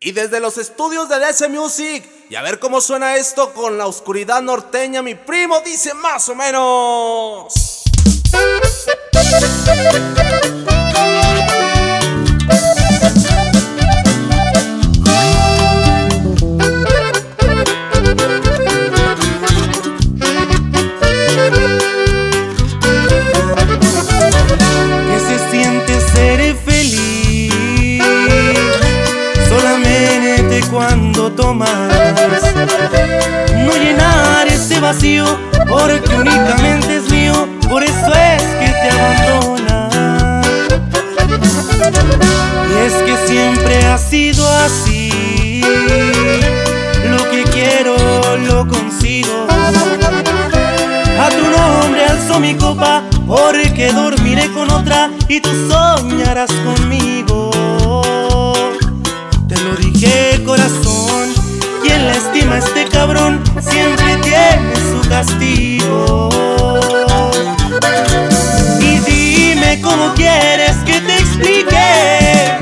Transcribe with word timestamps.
Y 0.00 0.12
desde 0.12 0.38
los 0.38 0.58
estudios 0.58 1.08
de 1.08 1.18
DC 1.18 1.48
Music, 1.48 2.08
y 2.30 2.36
a 2.36 2.42
ver 2.42 2.60
cómo 2.60 2.80
suena 2.80 3.16
esto 3.16 3.52
con 3.52 3.76
la 3.76 3.88
oscuridad 3.88 4.40
norteña, 4.40 5.02
mi 5.02 5.16
primo 5.16 5.60
dice 5.62 5.92
más 5.92 6.28
o 6.28 6.36
menos. 6.36 7.82
Porque 35.68 36.14
únicamente 36.14 36.96
es 36.96 37.10
mío 37.10 37.48
por 37.68 37.82
eso 37.82 38.12
es 38.14 38.42
que 38.60 38.68
te 38.68 38.90
abandona. 38.90 39.90
Y 42.70 42.86
es 42.86 42.94
que 42.94 43.16
siempre 43.26 43.84
ha 43.84 43.98
sido 43.98 44.48
así. 44.64 45.62
Lo 47.04 47.30
que 47.30 47.42
quiero 47.52 47.94
lo 48.38 48.66
consigo. 48.66 49.46
A 51.20 51.28
tu 51.28 51.44
nombre 51.50 52.06
alzo 52.06 52.40
mi 52.40 52.54
copa 52.54 53.02
porque 53.26 53.92
dormiré 53.92 54.50
con 54.52 54.70
otra 54.70 55.10
y 55.28 55.40
tú 55.40 55.50
soñarás 55.68 56.50
conmigo. 56.64 57.50
Y 68.80 68.98
dime 69.00 69.80
cómo 69.82 70.14
quieres 70.14 70.76
que 70.86 71.00
te 71.00 71.16
explique 71.18 72.56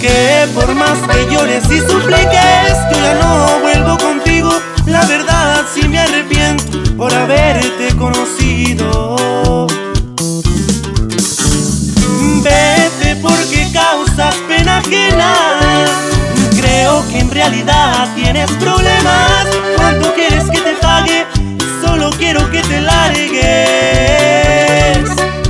que 0.00 0.48
por 0.52 0.74
más 0.74 0.98
que 0.98 1.32
llores 1.32 1.62
y 1.70 1.78
supliques 1.78 2.76
yo 2.90 2.98
ya 3.00 3.14
no 3.22 3.60
vuelvo 3.60 3.96
contigo. 3.98 4.50
La 4.86 5.04
verdad 5.04 5.64
sí 5.72 5.86
me 5.86 6.00
arrepiento 6.00 6.82
por 6.96 7.14
haberte 7.14 7.96
conocido. 7.96 9.68
Vete 12.42 13.14
porque 13.22 13.68
causas 13.72 14.34
pena 14.48 14.78
ajena. 14.78 15.34
Creo 16.60 17.06
que 17.10 17.20
en 17.20 17.30
realidad 17.30 18.08
tienes 18.16 18.50
problemas. 18.58 19.41
Te 22.68 22.80
largues. 22.80 23.32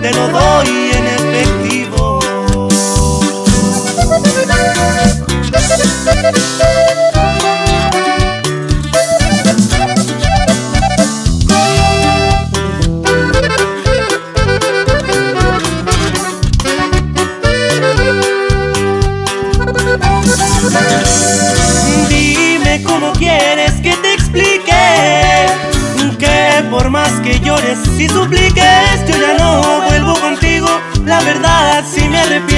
Te 0.00 0.12
lo 0.12 0.28
doy 0.28 0.90
en 0.92 1.06
efectivo. 1.06 2.20
Dime 22.08 22.82
cómo 22.84 23.12
quieres 23.12 23.72
que 23.80 23.94
te 23.96 24.14
explique 24.14 24.55
Que 24.55 24.55
por 26.70 26.90
más 26.90 27.12
que 27.20 27.40
llores. 27.40 27.78
Y 27.98 28.08
supliques 28.08 29.06
Yo 29.06 29.16
ya 29.18 29.36
no 29.38 29.82
vuelvo 29.82 30.14
contigo. 30.20 30.68
La 31.04 31.20
verdad 31.20 31.84
sí 31.88 32.08
me 32.08 32.18
arrepiento 32.18 32.55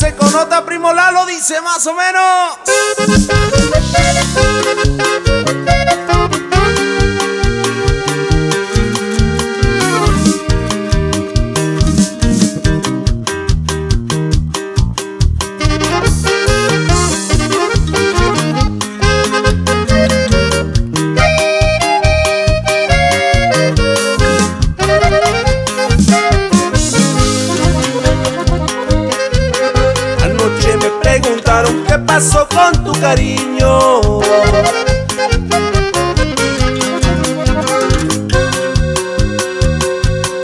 arránquese 0.00 0.16
con 0.16 0.34
otra, 0.34 0.64
primo 0.64 0.92
Lalo 0.92 1.26
dice 1.26 1.60
más 1.60 1.86
o 1.86 1.94
menos. 1.94 2.58
Qué 31.86 31.98
pasó 31.98 32.46
con 32.48 32.84
tu 32.84 32.92
cariño. 33.00 34.00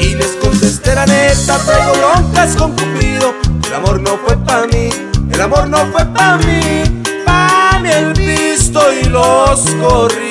Y 0.00 0.14
les 0.14 0.36
contesté 0.42 0.94
la 0.94 1.06
neta, 1.06 1.58
traigo 1.58 1.92
broncas 1.94 2.56
con 2.56 2.72
Cupido. 2.72 3.34
El 3.66 3.74
amor 3.74 4.00
no 4.00 4.19
fue 4.19 4.36
pa' 4.36 4.66
mí, 4.66 4.91
el 5.30 5.41
amor 5.41 5.69
no 5.69 5.78
fue 5.92 6.04
pa' 6.06 6.38
mí, 6.38 7.02
pa' 7.24 7.78
mí 7.80 7.91
el 7.91 8.12
visto 8.14 8.80
y 8.92 9.04
los 9.04 9.60
corridos. 9.80 10.25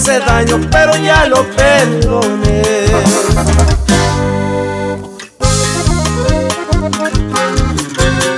Hace 0.00 0.18
daño, 0.20 0.58
pero 0.70 0.96
ya 0.96 1.26
lo 1.26 1.44
perdoné. 1.50 2.62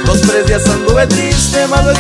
Dos, 0.05 0.21
tres 0.23 0.47
días 0.47 0.69
anduve 0.69 1.07
triste, 1.07 1.65
luego 1.69 1.93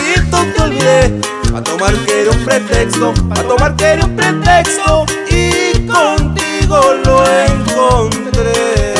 te 0.56 0.62
olvidé. 0.62 1.20
A 1.54 1.62
tomar 1.62 1.94
que 2.04 2.22
era 2.22 2.32
un 2.32 2.44
pretexto, 2.44 3.14
a 3.30 3.42
tomar 3.42 3.76
que 3.76 3.84
era 3.84 4.04
un 4.04 4.16
pretexto. 4.16 5.06
Y 5.30 5.86
contigo 5.86 6.80
lo 7.04 7.24
encontré. 7.46 8.92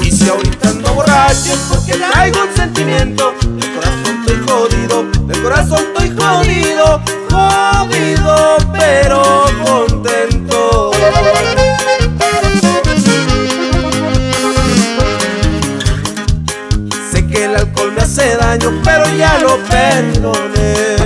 Y 0.00 0.10
si 0.10 0.28
ahorita 0.28 0.70
ando 0.70 0.94
borracho 0.94 1.52
es 1.52 1.58
porque 1.70 1.94
traigo 1.94 2.42
un 2.42 2.56
sentimiento. 2.56 3.34
Del 3.42 3.74
corazón 3.74 4.20
estoy 4.20 4.38
jodido, 4.48 5.04
del 5.26 5.42
corazón 5.42 5.80
estoy 5.88 6.08
jodido, 6.16 7.02
jodido, 7.30 8.56
pero 8.72 9.44
contento. 9.62 10.90
Sé 17.12 17.26
que 17.26 17.44
el 17.44 17.56
alcohol 17.56 17.92
me 17.92 18.02
hace 18.02 18.36
daño, 18.36 18.72
pero 18.82 19.04
ya 19.16 19.38
lo 19.38 19.58
perdoné. 19.64 20.96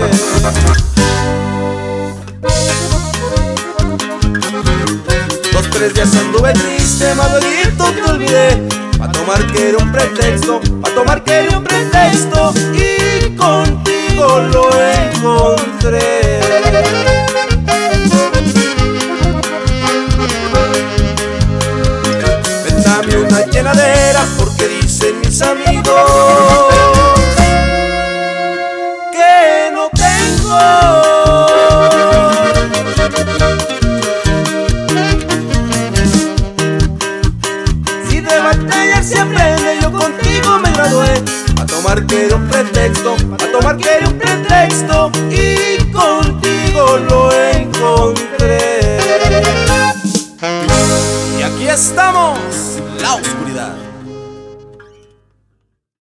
Tres 5.76 5.92
días 5.92 6.16
anduve 6.16 6.52
triste, 6.54 7.14
más 7.16 7.30
te 7.38 8.10
olvidé. 8.10 8.66
Pa' 8.98 9.12
tomar 9.12 9.46
que 9.52 9.68
era 9.68 9.78
un 9.78 9.92
pretexto, 9.92 10.60
pa' 10.80 10.90
tomar 10.90 11.22
que 11.22 11.32
era 11.32 11.58
un 11.58 11.64
pretexto. 11.64 12.54
Y 12.72 13.36
contigo 13.36 14.40
lo 14.52 14.70
encontré. 14.82 16.40
Dame 22.84 23.16
una 23.18 23.46
llenadera 23.46 24.24
porque 24.38 24.68
dicen 24.68 25.20
mis 25.20 25.42
amigos 25.42 26.75